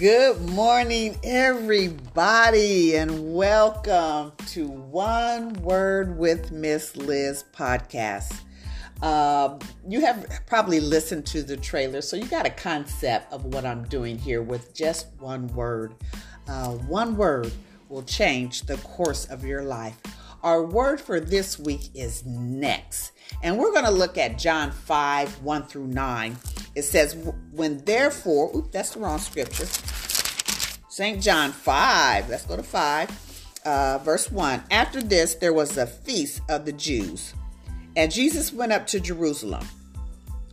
Good 0.00 0.40
morning, 0.52 1.18
everybody, 1.22 2.96
and 2.96 3.34
welcome 3.34 4.32
to 4.46 4.66
One 4.66 5.52
Word 5.60 6.16
with 6.16 6.50
Miss 6.50 6.96
Liz 6.96 7.44
podcast. 7.52 8.40
Uh, 9.02 9.58
you 9.86 10.00
have 10.00 10.26
probably 10.46 10.80
listened 10.80 11.26
to 11.26 11.42
the 11.42 11.54
trailer, 11.54 12.00
so 12.00 12.16
you 12.16 12.24
got 12.24 12.46
a 12.46 12.50
concept 12.50 13.30
of 13.30 13.44
what 13.44 13.66
I'm 13.66 13.84
doing 13.88 14.16
here 14.16 14.40
with 14.40 14.72
just 14.72 15.08
one 15.18 15.48
word. 15.48 15.94
Uh, 16.48 16.70
one 16.70 17.18
word 17.18 17.52
will 17.90 18.04
change 18.04 18.62
the 18.62 18.78
course 18.78 19.26
of 19.26 19.44
your 19.44 19.64
life. 19.64 19.98
Our 20.42 20.64
word 20.64 21.02
for 21.02 21.20
this 21.20 21.58
week 21.58 21.90
is 21.94 22.24
next. 22.24 23.12
And 23.42 23.58
we're 23.58 23.72
going 23.72 23.84
to 23.84 23.90
look 23.90 24.16
at 24.16 24.38
John 24.38 24.70
5 24.70 25.42
1 25.42 25.66
through 25.66 25.88
9. 25.88 26.38
It 26.74 26.82
says, 26.82 27.14
When 27.52 27.78
therefore, 27.84 28.54
oops, 28.56 28.68
that's 28.72 28.90
the 28.90 29.00
wrong 29.00 29.18
scripture. 29.18 29.66
St. 30.88 31.22
John 31.22 31.52
5, 31.52 32.28
let's 32.28 32.44
go 32.44 32.56
to 32.56 32.62
5, 32.62 33.60
uh, 33.64 33.98
verse 33.98 34.30
1. 34.30 34.64
After 34.70 35.00
this, 35.00 35.34
there 35.34 35.52
was 35.52 35.76
a 35.76 35.86
feast 35.86 36.42
of 36.48 36.64
the 36.64 36.72
Jews, 36.72 37.34
and 37.96 38.12
Jesus 38.12 38.52
went 38.52 38.72
up 38.72 38.86
to 38.88 39.00
Jerusalem. 39.00 39.66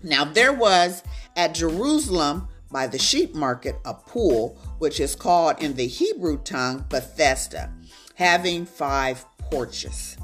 Now, 0.04 0.26
there 0.26 0.54
was 0.54 1.04
at 1.36 1.56
Jerusalem 1.56 2.48
by 2.72 2.88
the 2.88 3.00
sheep 3.00 3.34
market 3.34 3.76
a 3.86 3.94
pool, 3.94 4.58
which 4.80 5.00
is 5.00 5.16
called 5.16 5.62
in 5.62 5.74
the 5.76 5.88
Hebrew 5.88 6.38
tongue 6.38 6.86
Bethesda, 6.90 7.72
having 8.16 8.66
five 8.66 9.26
porches. 9.38 10.18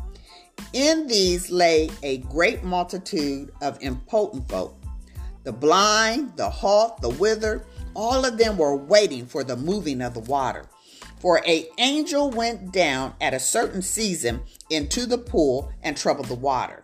In 0.73 1.07
these 1.07 1.49
lay 1.49 1.89
a 2.01 2.17
great 2.19 2.63
multitude 2.63 3.51
of 3.61 3.81
impotent 3.81 4.49
folk. 4.49 4.82
The 5.43 5.53
blind, 5.53 6.37
the 6.37 6.49
halt, 6.49 7.01
the 7.01 7.09
withered, 7.09 7.65
all 7.93 8.25
of 8.25 8.37
them 8.37 8.57
were 8.57 8.75
waiting 8.75 9.25
for 9.25 9.43
the 9.43 9.57
moving 9.57 10.01
of 10.01 10.13
the 10.13 10.21
water. 10.21 10.65
For 11.19 11.41
a 11.45 11.69
angel 11.77 12.29
went 12.29 12.71
down 12.71 13.13
at 13.21 13.33
a 13.33 13.39
certain 13.39 13.81
season 13.81 14.41
into 14.69 15.05
the 15.05 15.17
pool 15.17 15.71
and 15.81 15.95
troubled 15.95 16.27
the 16.27 16.35
water. 16.35 16.83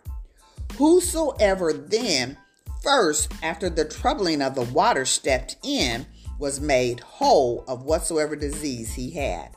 Whosoever 0.77 1.73
then 1.73 2.37
first 2.81 3.31
after 3.43 3.69
the 3.69 3.85
troubling 3.85 4.41
of 4.41 4.55
the 4.55 4.63
water 4.63 5.05
stepped 5.05 5.57
in 5.63 6.05
was 6.37 6.61
made 6.61 7.01
whole 7.01 7.65
of 7.67 7.83
whatsoever 7.83 8.35
disease 8.35 8.93
he 8.93 9.11
had. 9.11 9.49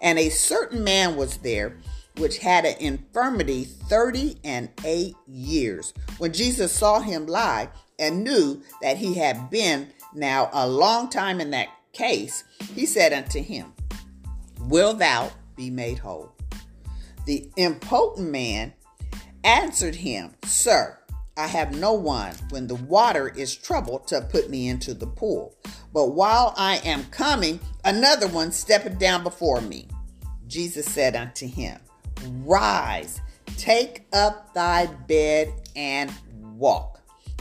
And 0.00 0.18
a 0.18 0.28
certain 0.28 0.84
man 0.84 1.16
was 1.16 1.38
there 1.38 1.78
which 2.18 2.38
had 2.38 2.66
an 2.66 2.76
infirmity 2.78 3.64
30 3.64 4.38
and 4.44 4.68
8 4.84 5.14
years. 5.26 5.94
When 6.18 6.32
Jesus 6.32 6.70
saw 6.70 7.00
him 7.00 7.26
lie 7.26 7.70
and 8.02 8.24
knew 8.24 8.60
that 8.82 8.96
he 8.96 9.14
had 9.14 9.48
been 9.48 9.88
now 10.12 10.50
a 10.52 10.68
long 10.68 11.08
time 11.08 11.40
in 11.40 11.50
that 11.52 11.68
case, 11.92 12.42
he 12.74 12.84
said 12.84 13.12
unto 13.12 13.40
him, 13.40 13.72
Will 14.62 14.92
thou 14.92 15.30
be 15.56 15.70
made 15.70 15.98
whole? 15.98 16.32
The 17.26 17.48
impotent 17.56 18.28
man 18.28 18.72
answered 19.44 19.94
him, 19.94 20.32
Sir, 20.44 20.98
I 21.36 21.46
have 21.46 21.78
no 21.78 21.92
one 21.92 22.34
when 22.50 22.66
the 22.66 22.74
water 22.74 23.28
is 23.28 23.54
troubled 23.54 24.08
to 24.08 24.20
put 24.20 24.50
me 24.50 24.68
into 24.68 24.94
the 24.94 25.06
pool. 25.06 25.54
But 25.94 26.08
while 26.08 26.54
I 26.56 26.76
am 26.78 27.04
coming, 27.06 27.60
another 27.84 28.26
one 28.26 28.50
steppeth 28.50 28.98
down 28.98 29.22
before 29.22 29.60
me. 29.60 29.86
Jesus 30.48 30.86
said 30.86 31.14
unto 31.14 31.46
him, 31.46 31.78
Rise, 32.44 33.20
take 33.56 34.06
up 34.12 34.52
thy 34.54 34.86
bed 34.86 35.52
and 35.76 36.12
walk. 36.58 36.91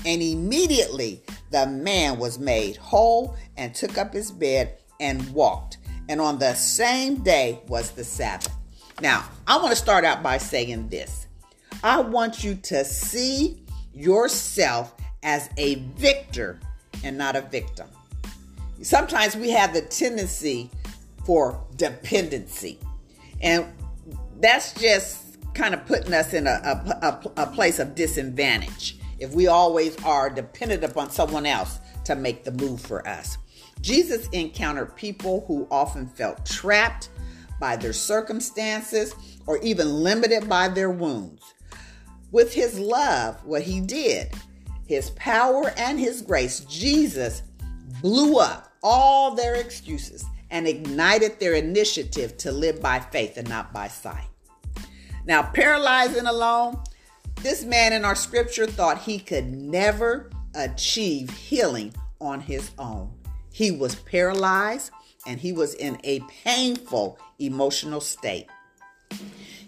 And 0.05 0.21
immediately 0.21 1.21
the 1.51 1.67
man 1.67 2.17
was 2.17 2.39
made 2.39 2.77
whole 2.77 3.35
and 3.57 3.73
took 3.73 3.97
up 3.97 4.13
his 4.13 4.31
bed 4.31 4.77
and 4.99 5.31
walked. 5.33 5.77
And 6.09 6.19
on 6.19 6.39
the 6.39 6.53
same 6.53 7.23
day 7.23 7.61
was 7.67 7.91
the 7.91 8.03
Sabbath. 8.03 8.53
Now, 9.01 9.25
I 9.47 9.57
want 9.57 9.69
to 9.69 9.75
start 9.75 10.05
out 10.05 10.21
by 10.23 10.37
saying 10.37 10.89
this 10.89 11.27
I 11.83 11.99
want 11.99 12.43
you 12.43 12.55
to 12.55 12.85
see 12.85 13.63
yourself 13.93 14.93
as 15.23 15.49
a 15.57 15.75
victor 15.97 16.59
and 17.03 17.17
not 17.17 17.35
a 17.35 17.41
victim. 17.41 17.87
Sometimes 18.81 19.35
we 19.35 19.49
have 19.51 19.73
the 19.73 19.81
tendency 19.81 20.69
for 21.25 21.63
dependency. 21.75 22.79
And 23.41 23.65
that's 24.39 24.73
just 24.73 25.37
kind 25.53 25.73
of 25.73 25.85
putting 25.85 26.13
us 26.13 26.33
in 26.33 26.47
a, 26.47 26.51
a, 26.51 27.31
a, 27.37 27.43
a 27.43 27.47
place 27.47 27.79
of 27.79 27.95
disadvantage 27.95 28.97
if 29.21 29.33
we 29.33 29.47
always 29.47 29.95
are 30.03 30.29
dependent 30.29 30.83
upon 30.83 31.11
someone 31.11 31.45
else 31.45 31.79
to 32.03 32.15
make 32.15 32.43
the 32.43 32.51
move 32.51 32.81
for 32.81 33.07
us. 33.07 33.37
Jesus 33.79 34.27
encountered 34.29 34.95
people 34.95 35.45
who 35.47 35.67
often 35.71 36.07
felt 36.07 36.45
trapped 36.45 37.09
by 37.59 37.75
their 37.75 37.93
circumstances 37.93 39.15
or 39.45 39.59
even 39.59 40.03
limited 40.03 40.49
by 40.49 40.67
their 40.67 40.89
wounds. 40.89 41.53
With 42.31 42.53
his 42.53 42.79
love, 42.79 43.43
what 43.45 43.61
he 43.61 43.79
did, 43.79 44.33
his 44.87 45.11
power 45.11 45.71
and 45.77 45.99
his 45.99 46.21
grace, 46.21 46.61
Jesus 46.61 47.43
blew 48.01 48.39
up 48.39 48.73
all 48.81 49.35
their 49.35 49.55
excuses 49.55 50.25
and 50.49 50.67
ignited 50.67 51.39
their 51.39 51.53
initiative 51.53 52.37
to 52.37 52.51
live 52.51 52.81
by 52.81 52.99
faith 52.99 53.37
and 53.37 53.47
not 53.47 53.71
by 53.71 53.87
sight. 53.87 54.27
Now, 55.25 55.43
paralyzing 55.43 56.25
alone, 56.25 56.81
this 57.41 57.63
man 57.63 57.93
in 57.93 58.05
our 58.05 58.15
scripture 58.15 58.67
thought 58.67 58.99
he 58.99 59.17
could 59.17 59.51
never 59.51 60.29
achieve 60.53 61.29
healing 61.31 61.93
on 62.19 62.39
his 62.39 62.71
own. 62.77 63.11
He 63.51 63.71
was 63.71 63.95
paralyzed 63.95 64.91
and 65.25 65.39
he 65.39 65.51
was 65.51 65.73
in 65.73 65.99
a 66.03 66.19
painful 66.43 67.17
emotional 67.39 68.01
state. 68.01 68.47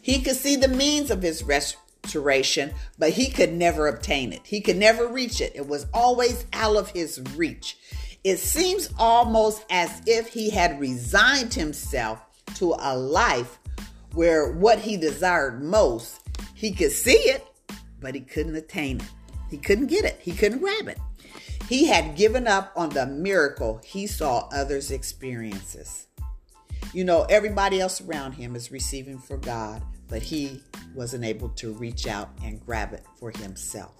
He 0.01 0.22
could 0.22 0.35
see 0.35 0.56
the 0.56 0.67
means 0.67 1.09
of 1.09 1.22
his 1.22 1.44
restoration, 1.44 2.73
but 3.00 3.11
he 3.11 3.29
could 3.29 3.53
never 3.53 3.88
obtain 3.88 4.34
it. 4.34 4.41
He 4.45 4.61
could 4.61 4.78
never 4.78 5.07
reach 5.07 5.41
it. 5.41 5.53
It 5.55 5.67
was 5.67 5.88
always 5.94 6.45
out 6.53 6.75
of 6.75 6.90
his 6.90 7.22
reach. 7.35 7.78
It 8.23 8.38
seems 8.38 8.90
almost 8.97 9.66
as 9.69 10.01
if 10.05 10.28
he 10.28 10.50
had 10.50 10.79
resigned 10.79 11.53
himself 11.53 12.19
to 12.55 12.75
a 12.78 12.95
life 12.95 13.59
where 14.13 14.51
what 14.51 14.79
he 14.79 14.95
desired 14.95 15.63
most, 15.63 16.22
he 16.53 16.72
could 16.72 16.91
see 16.91 17.13
it, 17.13 17.45
but 18.03 18.14
he 18.14 18.22
couldn't 18.22 18.56
attain 18.56 18.97
it. 19.00 19.08
He 19.50 19.58
couldn't 19.58 19.88
get 19.88 20.06
it. 20.06 20.19
He 20.22 20.34
couldn't 20.34 20.59
grab 20.59 20.88
it. 20.88 21.00
He 21.68 21.88
had 21.88 22.16
given 22.16 22.47
up 22.47 22.74
on 22.75 22.90
the 22.90 23.06
miracle 23.06 23.81
he 23.84 24.06
saw 24.06 24.50
others 24.52 24.91
experiences. 24.91 26.08
You 26.94 27.06
know, 27.06 27.24
everybody 27.30 27.80
else 27.80 28.02
around 28.02 28.34
him 28.34 28.56
is 28.56 28.72
receiving 28.72 29.18
for 29.18 29.38
God, 29.38 29.81
but 30.09 30.22
he 30.22 30.62
wasn't 30.94 31.24
able 31.24 31.50
to 31.50 31.74
reach 31.74 32.06
out 32.06 32.30
and 32.44 32.64
grab 32.64 32.94
it 32.94 33.03
for 33.18 33.31
himself. 33.31 33.94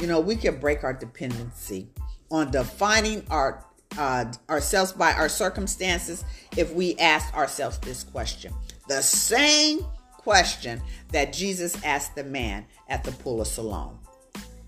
You 0.00 0.08
know, 0.08 0.20
we 0.20 0.36
can 0.36 0.58
break 0.58 0.84
our 0.84 0.92
dependency 0.92 1.88
on 2.30 2.50
defining 2.50 3.24
our 3.30 3.64
uh, 3.96 4.26
ourselves 4.50 4.92
by 4.92 5.12
our 5.14 5.30
circumstances 5.30 6.22
if 6.58 6.72
we 6.74 6.94
ask 6.98 7.34
ourselves 7.34 7.78
this 7.78 8.04
question 8.04 8.52
the 8.86 9.00
same 9.00 9.80
question 10.28 10.78
that 11.10 11.32
Jesus 11.32 11.82
asked 11.82 12.14
the 12.14 12.22
man 12.22 12.66
at 12.90 13.02
the 13.02 13.12
pool 13.12 13.40
of 13.40 13.46
Siloam. 13.46 13.98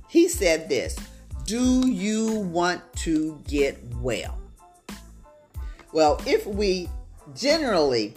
He 0.08 0.26
said 0.26 0.70
this 0.70 0.96
Do 1.44 1.86
you 1.86 2.36
want 2.36 2.80
to 3.04 3.38
get 3.46 3.78
well? 3.96 4.40
Well, 5.92 6.18
if 6.24 6.46
we 6.46 6.88
generally 7.34 8.14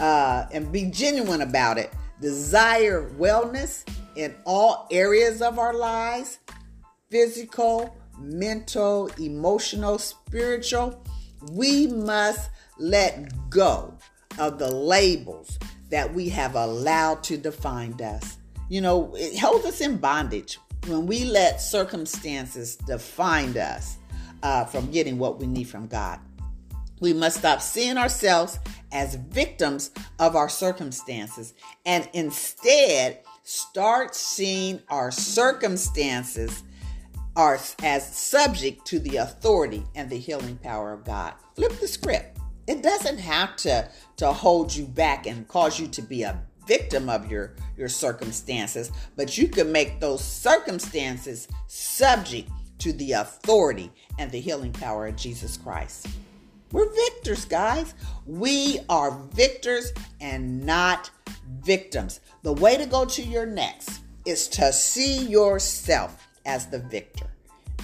uh, 0.00 0.44
and 0.52 0.70
be 0.70 0.90
genuine 0.90 1.40
about 1.40 1.78
it, 1.78 1.94
desire 2.20 3.08
wellness 3.18 3.88
in 4.14 4.34
all 4.44 4.86
areas 4.90 5.40
of 5.40 5.58
our 5.58 5.72
lives 5.72 6.40
physical, 7.08 7.96
mental, 8.18 9.06
emotional, 9.18 9.96
spiritual 9.98 11.02
we 11.52 11.86
must 11.86 12.50
let 12.78 13.32
go 13.48 13.96
of 14.38 14.58
the 14.58 14.70
labels 14.70 15.58
that 15.90 16.12
we 16.12 16.28
have 16.30 16.54
allowed 16.54 17.22
to 17.24 17.36
define 17.36 18.00
us. 18.00 18.38
You 18.68 18.80
know, 18.80 19.14
it 19.14 19.38
holds 19.38 19.64
us 19.64 19.80
in 19.80 19.96
bondage 19.98 20.58
when 20.86 21.06
we 21.06 21.24
let 21.24 21.60
circumstances 21.60 22.76
define 22.76 23.56
us 23.56 23.98
uh, 24.42 24.64
from 24.64 24.90
getting 24.90 25.18
what 25.18 25.38
we 25.38 25.46
need 25.46 25.64
from 25.64 25.86
God. 25.86 26.20
We 27.00 27.12
must 27.12 27.38
stop 27.38 27.60
seeing 27.60 27.98
ourselves 27.98 28.58
as 28.90 29.16
victims 29.16 29.90
of 30.18 30.34
our 30.34 30.48
circumstances 30.48 31.54
and 31.84 32.08
instead 32.14 33.20
start 33.42 34.14
seeing 34.14 34.80
our 34.88 35.10
circumstances 35.10 36.62
are 37.36 37.60
as 37.82 38.16
subject 38.16 38.86
to 38.86 38.98
the 38.98 39.16
authority 39.16 39.84
and 39.94 40.08
the 40.08 40.16
healing 40.16 40.56
power 40.56 40.92
of 40.92 41.04
God. 41.04 41.34
Flip 41.54 41.72
the 41.80 41.88
script. 41.88 42.35
It 42.66 42.82
doesn't 42.82 43.18
have 43.18 43.56
to, 43.56 43.88
to 44.16 44.32
hold 44.32 44.74
you 44.74 44.86
back 44.86 45.26
and 45.26 45.46
cause 45.46 45.78
you 45.78 45.86
to 45.88 46.02
be 46.02 46.22
a 46.22 46.42
victim 46.66 47.08
of 47.08 47.30
your, 47.30 47.54
your 47.76 47.88
circumstances, 47.88 48.90
but 49.14 49.38
you 49.38 49.48
can 49.48 49.70
make 49.70 50.00
those 50.00 50.22
circumstances 50.22 51.46
subject 51.68 52.50
to 52.78 52.92
the 52.92 53.12
authority 53.12 53.90
and 54.18 54.30
the 54.30 54.40
healing 54.40 54.72
power 54.72 55.06
of 55.06 55.16
Jesus 55.16 55.56
Christ. 55.56 56.08
We're 56.72 56.92
victors, 56.92 57.44
guys. 57.44 57.94
We 58.26 58.80
are 58.88 59.16
victors 59.32 59.92
and 60.20 60.66
not 60.66 61.10
victims. 61.62 62.20
The 62.42 62.52
way 62.52 62.76
to 62.76 62.86
go 62.86 63.04
to 63.04 63.22
your 63.22 63.46
next 63.46 64.00
is 64.24 64.48
to 64.48 64.72
see 64.72 65.24
yourself 65.24 66.26
as 66.44 66.66
the 66.66 66.80
victor, 66.80 67.26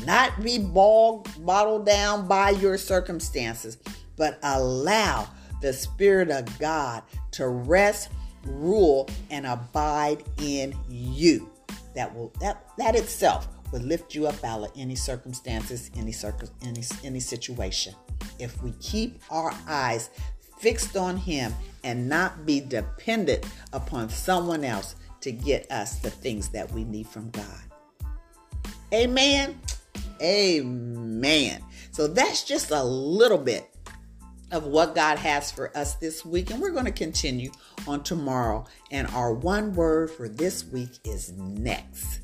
not 0.05 0.43
be 0.43 0.59
bogged, 0.59 1.45
bottled 1.45 1.87
down 1.87 2.27
by 2.27 2.51
your 2.51 2.77
circumstances, 2.77 3.79
but 4.17 4.39
allow 4.43 5.29
the 5.61 5.73
Spirit 5.73 6.31
of 6.31 6.59
God 6.59 7.03
to 7.33 7.49
rest, 7.49 8.11
rule, 8.45 9.09
and 9.31 9.47
abide 9.47 10.25
in 10.41 10.75
you. 10.89 11.51
That 11.95 12.15
will 12.15 12.33
that 12.41 12.67
that 12.79 12.95
itself 12.95 13.49
will 13.71 13.81
lift 13.81 14.15
you 14.15 14.27
up 14.27 14.43
out 14.45 14.63
of 14.63 14.73
any 14.77 14.95
circumstances, 14.95 15.91
any 15.97 16.13
circum, 16.13 16.49
any 16.63 16.83
any 17.05 17.21
situation. 17.21 17.95
If 18.39 18.63
we 18.63 18.73
keep 18.81 19.21
our 19.31 19.55
eyes 19.69 20.11
fixed 20.59 20.97
on 20.97 21.17
Him 21.17 21.55
and 21.85 22.09
not 22.09 22.47
be 22.47 22.61
dependent 22.61 23.47
upon 23.73 24.09
someone 24.09 24.65
else 24.65 24.95
to 25.21 25.33
get 25.33 25.71
us 25.71 25.99
the 25.99 26.11
things 26.11 26.49
that 26.51 26.71
we 26.73 26.85
need 26.85 27.07
from 27.07 27.31
God. 27.31 27.61
Amen. 28.93 29.59
Amen. 30.21 31.63
So 31.91 32.07
that's 32.07 32.45
just 32.45 32.71
a 32.71 32.83
little 32.83 33.39
bit 33.39 33.72
of 34.53 34.67
what 34.67 34.95
God 34.95 35.19
has 35.19 35.51
for 35.51 35.77
us 35.77 35.95
this 35.95 36.25
week. 36.25 36.51
And 36.51 36.61
we're 36.61 36.71
going 36.71 36.85
to 36.85 36.93
continue 36.93 37.51
on 37.89 38.03
tomorrow. 38.03 38.65
And 38.91 39.09
our 39.09 39.33
one 39.33 39.75
word 39.75 40.11
for 40.11 40.29
this 40.29 40.65
week 40.65 40.91
is 41.05 41.33
next. 41.33 42.21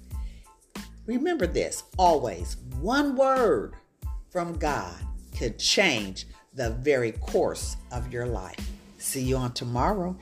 Remember 1.07 1.47
this 1.47 1.85
always 1.97 2.59
one 2.81 3.17
word 3.17 3.75
from 4.31 4.59
God 4.59 4.95
could 5.37 5.59
change 5.59 6.27
the 6.55 6.71
very 6.71 7.13
course 7.13 7.77
of 7.91 8.13
your 8.13 8.27
life. 8.27 8.71
See 8.99 9.23
you 9.23 9.37
on 9.37 9.53
tomorrow. 9.53 10.17